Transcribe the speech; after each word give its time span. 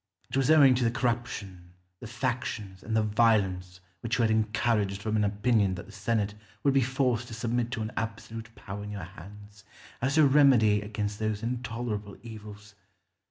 It 0.31 0.35
was 0.35 0.49
owing 0.49 0.73
to 0.73 0.83
the 0.83 0.89
corruption, 0.89 1.73
the 1.99 2.07
factions, 2.07 2.81
and 2.81 2.97
the 2.97 3.03
violence 3.03 3.81
which 3.99 4.17
you 4.17 4.23
had 4.23 4.31
encouraged 4.31 4.99
from 4.99 5.15
an 5.15 5.23
opinion 5.23 5.75
that 5.75 5.85
the 5.85 5.91
senate 5.91 6.33
would 6.63 6.73
be 6.73 6.81
forced 6.81 7.27
to 7.27 7.35
submit 7.35 7.69
to 7.73 7.83
an 7.83 7.91
absolute 7.95 8.49
power 8.55 8.83
in 8.83 8.89
your 8.89 9.03
hands, 9.03 9.63
as 10.01 10.17
a 10.17 10.25
remedy 10.25 10.81
against 10.81 11.19
those 11.19 11.43
intolerable 11.43 12.17
evils. 12.23 12.73